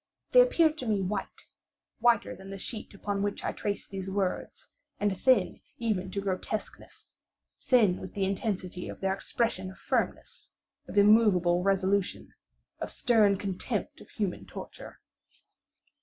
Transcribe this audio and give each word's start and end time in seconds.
They 0.31 0.41
appeared 0.41 0.79
to 0.79 0.87
me 0.87 0.99
white—whiter 1.03 2.35
than 2.35 2.49
the 2.49 2.57
sheet 2.57 2.91
upon 2.95 3.21
which 3.21 3.43
I 3.43 3.51
trace 3.51 3.85
these 3.85 4.09
words—and 4.09 5.15
thin 5.15 5.61
even 5.77 6.09
to 6.09 6.19
grotesqueness; 6.21 7.13
thin 7.61 7.99
with 8.01 8.15
the 8.15 8.25
intensity 8.25 8.89
of 8.89 8.99
their 8.99 9.13
expression 9.13 9.69
of 9.69 9.77
firmness—of 9.77 10.97
immoveable 10.97 11.61
resolution—of 11.61 12.89
stern 12.89 13.37
contempt 13.37 14.01
of 14.01 14.09
human 14.09 14.47
torture. 14.47 14.99